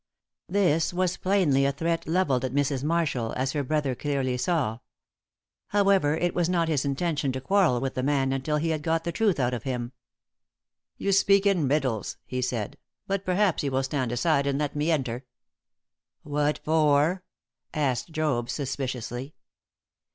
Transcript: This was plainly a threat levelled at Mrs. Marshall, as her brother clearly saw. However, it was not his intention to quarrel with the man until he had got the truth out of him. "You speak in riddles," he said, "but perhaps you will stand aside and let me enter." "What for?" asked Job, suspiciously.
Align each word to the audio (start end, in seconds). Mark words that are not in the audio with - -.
This 0.49 0.95
was 0.95 1.15
plainly 1.15 1.63
a 1.63 1.71
threat 1.71 2.07
levelled 2.07 2.43
at 2.43 2.55
Mrs. 2.55 2.83
Marshall, 2.83 3.33
as 3.37 3.51
her 3.51 3.61
brother 3.63 3.93
clearly 3.93 4.35
saw. 4.35 4.79
However, 5.67 6.17
it 6.17 6.33
was 6.33 6.49
not 6.49 6.67
his 6.69 6.83
intention 6.83 7.31
to 7.33 7.39
quarrel 7.39 7.79
with 7.79 7.93
the 7.93 8.01
man 8.01 8.33
until 8.33 8.57
he 8.57 8.69
had 8.69 8.81
got 8.81 9.03
the 9.03 9.11
truth 9.11 9.39
out 9.39 9.53
of 9.53 9.61
him. 9.61 9.91
"You 10.97 11.11
speak 11.11 11.45
in 11.45 11.67
riddles," 11.67 12.17
he 12.25 12.41
said, 12.41 12.79
"but 13.05 13.23
perhaps 13.23 13.61
you 13.61 13.69
will 13.69 13.83
stand 13.83 14.11
aside 14.11 14.47
and 14.47 14.57
let 14.57 14.75
me 14.75 14.89
enter." 14.89 15.23
"What 16.23 16.57
for?" 16.63 17.23
asked 17.71 18.09
Job, 18.09 18.49
suspiciously. 18.49 19.35